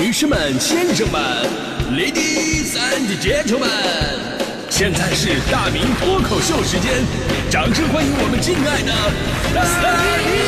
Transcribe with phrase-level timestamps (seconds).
[0.00, 1.20] 女士们、先生们
[1.90, 3.68] ，Ladies and Gentlemen，
[4.70, 7.02] 现在是大明脱口秀时间，
[7.50, 8.92] 掌声欢迎我们敬爱的
[9.52, 9.64] 大
[10.22, 10.38] 明！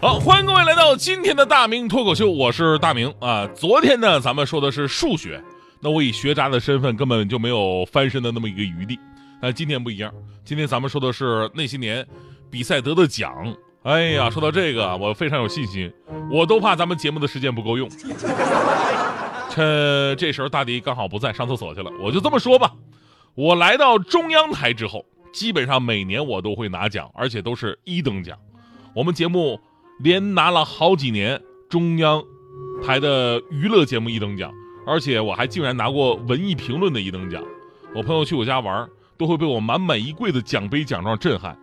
[0.00, 3.46] 好，欢迎各位来到今天的大明脱口秀，我是大明啊。
[3.54, 5.40] 昨天呢，咱们说的是数学，
[5.80, 8.98] 那我以学渣的身份根本就没有翻身的那么一个余地。
[9.40, 10.12] 但今天不一样，
[10.44, 12.06] 今天咱们说的是那些年
[12.50, 13.32] 比赛得的奖。
[13.82, 15.92] 哎呀，说到这个，我非常有信心，
[16.30, 17.88] 我都怕咱们节目的时间不够用。
[19.50, 22.72] 趁这时候大迪刚好不在，上厕所去了，我就这么说吧。
[23.34, 28.38] 我来到中央台之后，基本上每年我都会拿奖，而且都是一等奖。
[28.94, 29.60] 我们节目。
[30.02, 32.24] 连拿了好几年中央
[32.82, 34.50] 台的娱乐节目一等奖，
[34.86, 37.42] 而且我还竟然拿过文艺评论的一等奖。
[37.94, 41.56] 我朋友去我家玩，都会被我满满一柜的奖杯奖状震撼。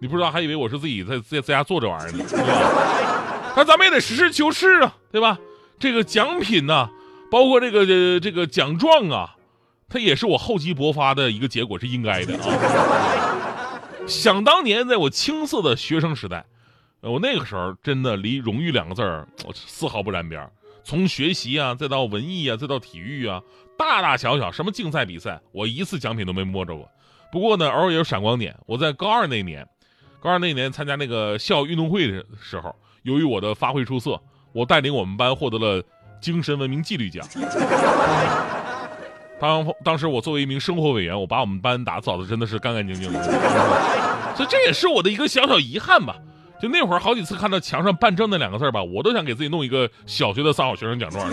[0.00, 3.52] 你不知道，还以为我是自己在在在家做这玩意儿呢， 对吧？
[3.56, 5.38] 那咱们也得实事求是啊，对吧？
[5.78, 6.90] 这个奖品呢，
[7.30, 7.86] 包括这个
[8.20, 9.36] 这个奖状啊，
[9.88, 13.80] 它也是我厚积薄发的一个结果，是应该的啊。
[14.06, 16.44] 想当年，在我青涩的学生时代。
[17.00, 20.50] 我那个时候真的离荣誉两个字儿，我丝毫不沾边儿。
[20.84, 23.40] 从学习啊，再到文艺啊，再到体育啊，
[23.76, 26.88] 大大小小什么竞赛比赛，我一次奖品都没摸着过。
[27.32, 28.54] 不过呢，偶尔也有闪光点。
[28.66, 29.66] 我在高二那年，
[30.20, 34.20] 高二那年参加那个校运动会的时候，由于我的发挥出色，
[34.52, 35.82] 我带领我们班获得了
[36.20, 37.26] 精神文明纪律奖。
[39.40, 43.22] 当当时我作为一名生活委员，我把我们班打扫的真的是干干净净的，
[44.36, 46.16] 所以这也是我的一个小小遗憾吧。
[46.64, 51.28] 就那会儿好几次看到墙上“办证”那两个字吧，我都想给自己弄一个小学的三好学生奖状。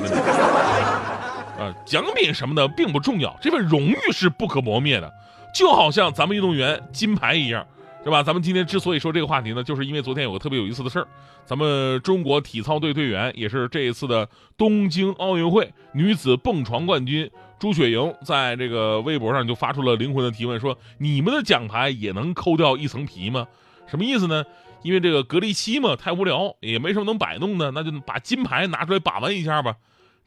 [1.57, 5.09] 啊， 奖品什么的并不重要，这份荣誉是不可磨灭的，
[5.55, 7.65] 就好像咱们运动员金牌一样，
[8.03, 8.21] 是吧？
[8.21, 11.07] 咱们今天之所以说这个话题呢，就是因为昨天有个特别有意思的事儿，
[11.45, 14.27] 咱们中国体操队队员，也是这一次的
[14.57, 23.47] 东京奥运会女子蹦床冠军朱雪莹，在这个微博上就发出了灵魂的提问，说：“你们的奖牌也能抠掉一层皮吗？”
[23.87, 24.43] 什么意思呢？
[24.83, 29.75] 因为这个隔离期嘛，太无聊，也没什么能摆弄的，那就把金牌拿出来把玩一下吧。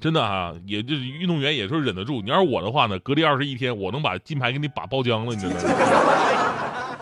[0.00, 2.20] 真的啊，也就是运动员也是忍得住。
[2.20, 5.60] 你要是我的话呢，隔离二十一天，我能把金牌给你把包浆了，你知道吗？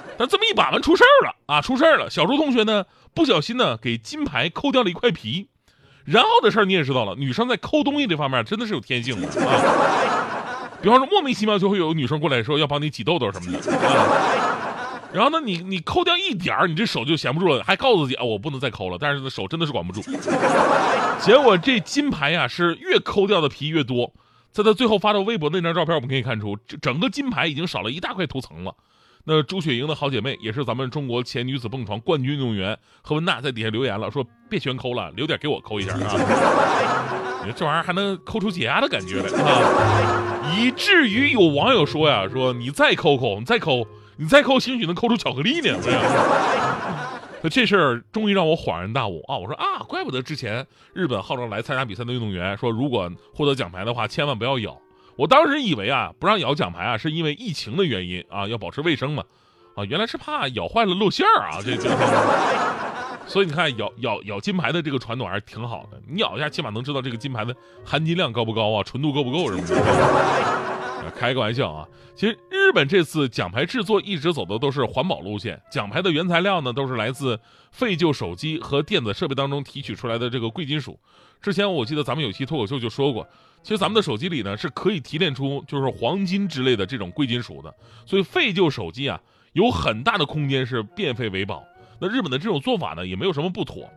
[0.18, 2.10] 但这么一把玩出事儿了啊，出事儿了！
[2.10, 5.48] 小朱同学呢，不小心呢给金牌抠掉了一块皮，
[6.04, 10.78] 然后的事儿你也知道了，女生在抠东西这方面真的是有天性的啊。
[10.82, 13.72] 比方说莫名其妙就会有女生过来说要帮你挤痘痘什么的。
[13.72, 14.51] 啊
[15.12, 18.96] 然后呢，你你抠掉一点儿，你这手就闲不住了，还告诉自己啊，我不能再抠了。
[18.98, 20.00] 但是呢，手真的是管不住。
[21.20, 24.12] 结果这金牌呀，是越抠掉的皮越多。
[24.50, 28.74] 在他最后发到微博那张照片，我们可以看出，整个金牌已经少了一大块涂层了。
[29.24, 36.16] 那朱雪莹的好姐妹，也是咱们中国前女子蹦床冠军运动员何文娜，在底下留言了，说别全抠了，留点给我抠一下啊。
[37.56, 40.56] 这玩意儿还能抠出解压的感觉来啊！
[40.56, 43.86] 以至于有网友说呀，说你再抠抠，你再抠。
[44.16, 45.78] 你再抠，兴许能抠出巧克力呢。
[47.44, 49.36] 那这事儿终于让我恍然大悟啊！
[49.36, 54.78] 我说啊，怪不得之前日本号召来参加比赛的运动员说，如果获得奖牌的话，千万不要咬。
[55.16, 59.24] 我当时以为啊，不让咬奖牌啊，是因为疫情的原因啊，要保持卫生嘛。
[59.74, 61.58] 啊，原来是怕咬坏了露馅儿啊！
[61.64, 61.88] 这这，
[63.26, 66.00] 所以你看，咬咬咬金牌的这个传统还是挺好的。
[66.06, 67.52] 你咬一下，起码能知道这个金牌的
[67.84, 70.71] 含金量高不高啊，纯度够不够什么的。
[71.10, 71.88] 开个玩笑啊！
[72.14, 77.38] 其实日本这次奖牌制作一直走的都是环保路线，奖牌的原材料呢都是来自
[77.70, 80.98] 废旧手机和电子设备当中提取出来的这个贵金属。
[81.40, 83.26] 之前我记得咱们有期脱口秀就说过，
[83.62, 87.74] 其实咱们的手机里呢是可以提炼出就是黄金之类的这种贵金属的，
[88.06, 89.20] 所以废旧手机啊
[89.52, 91.64] 有很大的空间是变废为宝。
[91.98, 93.88] 那日本的这种做法呢也没有什么不妥。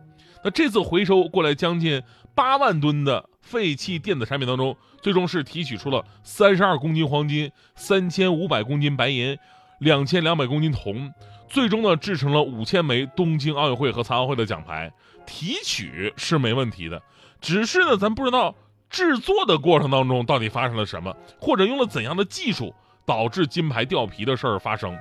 [0.42, 2.02] 那这次回收过来将近
[2.34, 3.28] 八万吨的。
[3.46, 9.38] 废弃电子产品当中，最终是提取出了三十二公斤黄金、三千五百公斤白银、
[9.78, 11.14] 两千两百公斤铜，
[11.48, 14.92] 最终呢制成了五千枚东京奥运会和残奥会的奖牌。
[15.24, 17.00] 提取是没问题的，
[17.40, 18.54] 只是呢咱不知道
[18.90, 24.98] 制作的过程当中到底发生了什么，或者用了怎样的技术导致金牌掉皮的事儿发生。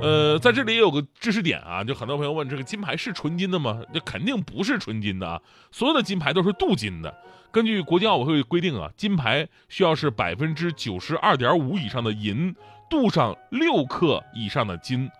[0.00, 3.80] 呃，在这里也有个知识点啊，就很多朋友问这个金牌是纯金的吗？
[3.92, 5.40] 这肯定不是纯金的啊，
[5.72, 7.12] 所有的金牌都是镀金的。
[7.50, 12.54] 根据国际奥委会规定啊，金牌需要是百分之九十二点五以上的银
[12.90, 15.10] 镀上六克以上的金，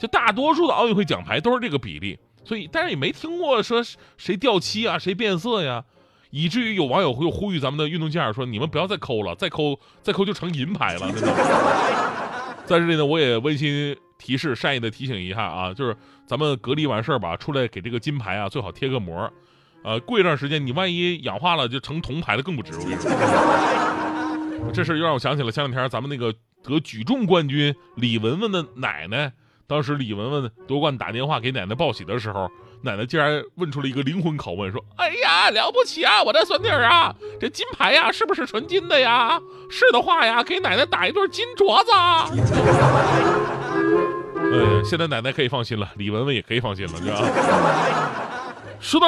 [0.00, 2.18] 就大多数的奥运会奖牌都是这个比例。
[2.44, 3.82] 所以，但是也没听过说
[4.16, 5.84] 谁掉漆啊，谁变色呀，
[6.30, 11.10] 以至于有网友会呼吁咱们的运动健儿说：“你们不要再抠了，再抠再抠就成银牌了。”
[12.66, 15.96] 在这里呢，我也温馨提示、善意的提醒一下啊，就是
[16.26, 19.32] 咱们隔离完事儿吧，出来给这个金牌啊最好贴个膜，
[19.82, 22.72] 呃，过一段时间你万一氧化了，就成铜牌了更不值。
[22.74, 29.32] 我跟你说，这事又让我想起了前两天咱们那个得举重冠军李雯雯的奶奶，
[29.66, 32.50] 当时李雯雯夺冠打电话给奶奶报喜的时候。
[32.84, 39.40] 奶奶竟然问出了一个灵魂拷问，说：“哎呀，了不起啊，我的孙女啊，这金牌呀，是不是纯金的呀？
[39.70, 41.90] 是的话呀，给奶奶打一对金镯子。”
[44.36, 47.20] 哎，现在奶奶可以放心了，李雯雯也可以放心了，是吧？
[48.80, 49.06] 说到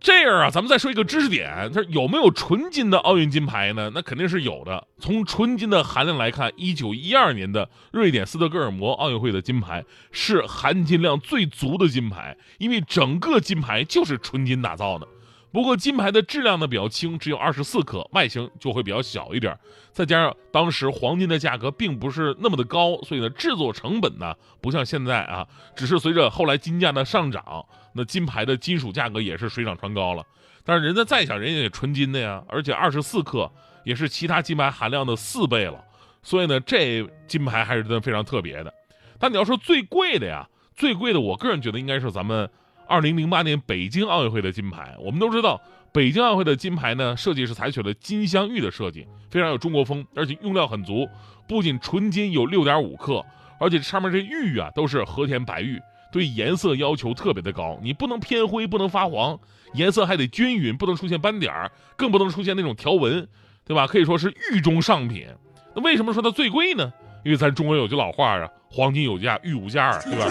[0.00, 3.90] 这样啊，咱们再说一个知识点，它有没有纯金的奥运金牌呢？
[3.92, 4.86] 那肯定是有的。
[5.00, 15.08] 从纯金的含量来看，一九一二年的瑞典斯德哥尔摩奥运会的金牌是含金量最足的金牌，因为整个金牌就是纯金打造的。
[15.56, 19.58] 不过金牌的质量呢比较轻，只有二十四克，外形就会比较小一点。
[19.90, 27.64] 再加上当时黄金的价格并不是那么的高，所以呢制作成本呢不像现在啊，只是随着后来金价的上涨，
[27.94, 30.22] 那金牌的金属价格也是水涨船高了。
[30.62, 33.50] 但是人家再想，人家也纯金的呀，而且二十四克
[33.82, 35.82] 也是其他金牌含量的四倍了，
[36.22, 38.70] 所以呢这金牌还是真的非常特别的。
[39.18, 42.46] 但你要说最贵的呀，最贵的，我个人觉得应该是咱们。
[42.88, 45.60] 二零零八年北京奥运会的金牌，我们都知道，
[45.92, 51.08] 北京奥运会的金牌呢，设计是采取了金镶玉的设计，非常有中国风，而且用料很足。
[51.48, 53.24] 不仅纯金有六点五克，
[53.58, 55.80] 而且上面这玉啊都是和田白玉，
[56.12, 59.38] 对颜色要求特别的高，你不能偏灰，不能发黄，
[59.74, 63.26] 颜色还得均匀，不能出现斑点儿，更不能出现那种条纹，
[63.64, 63.86] 对吧？
[63.86, 65.26] 可以说是玉中上品。
[65.74, 66.92] 那为什么说它最贵呢？
[67.24, 70.26] 因为咱中国有句老话啊，黄金有价，玉无价，对吧？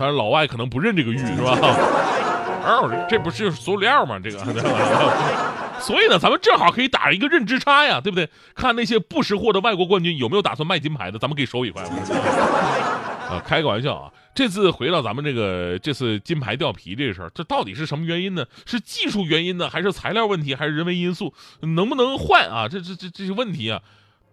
[0.00, 1.58] 当然，老外可能不认这个玉，是吧？
[2.64, 4.18] 哦，这不是塑料吗？
[4.18, 4.38] 这个，
[5.78, 8.26] 所以呢，咱们正好可以打一个认知差呀，对不对？
[8.54, 11.82] 看那些不识货的外国冠军有没有打算卖金牌的，咱们可以收一块。
[13.28, 14.10] 啊，开个玩笑啊！
[14.34, 18.44] 这次回到咱们这个这次金牌掉皮这事儿，这到底是什么原因呢？
[18.64, 21.34] 是技术原因呢，还是材料问题，还是人为因素？
[21.60, 22.66] 能不能换啊？
[22.66, 23.80] 这这这这些问题啊！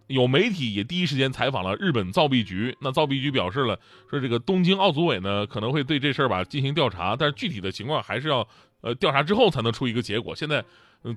[0.07, 8.47] 有媒体也第一时间采访了日本造币局，那造币局表示了，说这个东京奥组委呢可能会对这事儿吧进行调查，但是具体的情况还是要
[8.81, 10.63] 呃调查之后才能出一个结果，现在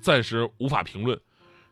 [0.01, 1.19] 暂时无法评论。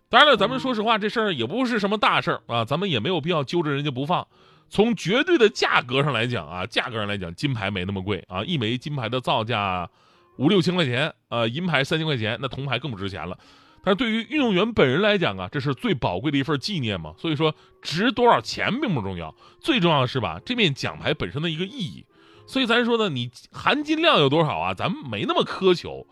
[0.09, 4.25] 当然了，咱们说实话，这事儿也不是什么大事儿啊，咱们也没有必要揪着人家不放。
[4.67, 9.89] 从绝对的价格上来讲啊，价格上来讲，金牌没那么贵啊，一枚金牌的造价
[10.37, 13.37] 五六千块钱，呃，银牌三千块钱，那铜牌更不值钱了。
[13.83, 17.13] 但是对于运动员本人来讲啊，这是最宝贵的一份纪念嘛。
[17.17, 22.05] 所以说，值多少钱并不重要，最重要的是吧，这面奖牌本身的一个意义。
[22.45, 24.73] 所以咱说呢，你含金量有多少啊？
[24.73, 26.07] 咱们没那么苛求，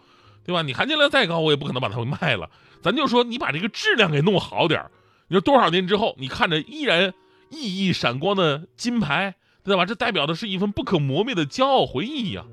[0.45, 0.61] 对吧？
[0.61, 2.49] 你含金量再高，我也不可能把它卖了。
[2.81, 4.91] 咱就说你把这个质量给弄好点儿
[5.29, 7.13] 你说多少年之后，你看着依然
[7.49, 9.85] 熠熠闪光的金牌，对吧？
[9.85, 12.45] 这代表的是一份不可磨灭的骄傲回忆呀。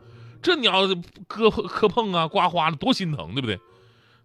[0.42, 0.88] 这你要
[1.28, 3.60] 磕碰磕碰啊，刮花的，多心疼，对不对？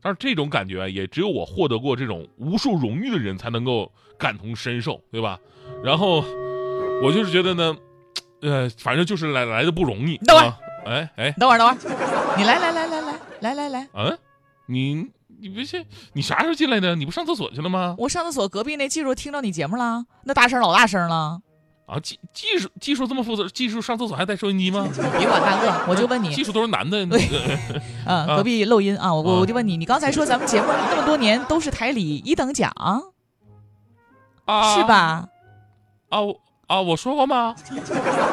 [0.01, 5.39] 但是这种感觉也只有我获得过这种无数荣誉的人才能够感同身受，对吧？
[5.83, 6.23] 然后
[7.01, 7.75] 我就是觉得呢，
[8.41, 10.17] 呃，反正就是来来的不容易。
[10.17, 10.53] 等会儿，
[10.85, 14.17] 哎哎，等会儿等会儿，你来来来来来来来来，嗯，
[14.67, 15.07] 你
[15.39, 16.95] 你不是你啥时候进来的？
[16.95, 17.95] 你不上厕所去了吗？
[17.97, 21.41] 我上厕所，隔壁那技术听到你节目了，那大声老大声了。
[21.89, 24.87] 啊，技技术技术这么复杂，技术上厕所还带收音机吗？
[25.17, 27.03] 别管大哥，我就问你， 技术都是男的。
[27.07, 27.27] 对，
[28.05, 32.71] 嗯， 隔壁漏音啊，我我就问你，你刚才说咱们节目那么多年都是台里一等奖，
[34.45, 35.27] 啊，是吧？
[36.09, 36.19] 啊
[36.67, 37.55] 啊，我说过吗？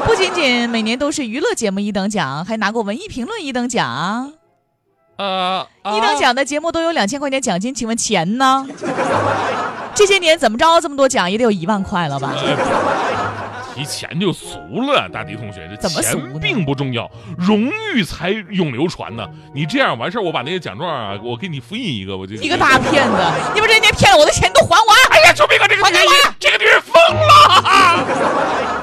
[0.05, 4.35] 不仅仅每年都是娱乐节目一等奖，还拿过文艺评论一等奖。
[5.17, 8.67] 呃，一等奖的节目都有两千块钱奖金，请问钱呢？
[9.95, 12.35] 这些年怎么着这么多奖也得有一万块了吧？
[13.77, 19.29] 提钱就俗了，大迪同学，这钱并不重要，荣誉才永流传呢。
[19.55, 23.19] 你这样完事儿，我把那些奖状啊，我给你复印一个，我就一个大骗子，
[23.55, 24.97] 你把人家骗了我的钱都还完。
[25.11, 25.69] 哎呀，救命啊！
[25.69, 26.07] 这个女人，
[26.41, 28.76] 这个女人疯了。